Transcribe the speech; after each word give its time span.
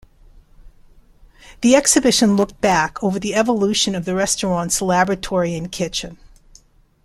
The 1.61 1.75
exhibition 1.75 2.35
looked 2.35 2.59
back 2.59 2.97
over 3.03 3.19
the 3.19 3.35
evolution 3.35 3.93
of 3.93 4.03
the 4.05 4.15
restaurant's 4.15 4.81
laboratory 4.81 5.53
and 5.55 5.71
kitchen. 5.71 6.17